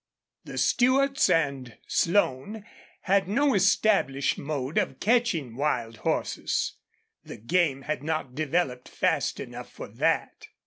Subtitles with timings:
[0.45, 2.65] The Stewarts and Slone
[3.01, 6.77] had no established mode of catching wild horses.
[7.23, 10.47] The game had not developed fast enough for that.